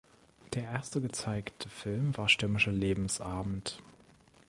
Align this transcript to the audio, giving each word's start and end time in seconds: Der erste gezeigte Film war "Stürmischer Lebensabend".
Der 0.55 0.63
erste 0.63 0.99
gezeigte 0.99 1.69
Film 1.69 2.17
war 2.17 2.27
"Stürmischer 2.27 2.71
Lebensabend". 2.71 3.83